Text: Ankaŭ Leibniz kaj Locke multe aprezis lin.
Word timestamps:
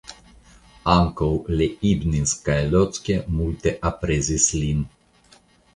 Ankaŭ 0.93 1.27
Leibniz 1.59 2.33
kaj 2.49 2.57
Locke 2.73 3.21
multe 3.39 3.79
aprezis 3.93 4.53
lin. 4.65 4.87